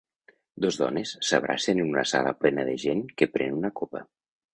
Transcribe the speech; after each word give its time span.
Dos 0.63 0.77
dones 0.83 1.11
s'abracen 1.27 1.81
en 1.83 1.89
una 1.91 2.05
sala 2.13 2.31
plena 2.45 2.65
de 2.71 2.73
gent 2.85 3.05
que 3.21 3.29
pren 3.35 3.55
una 3.59 3.73
copa. 3.83 4.03